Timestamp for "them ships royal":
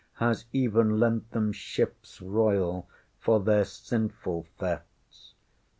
1.29-2.89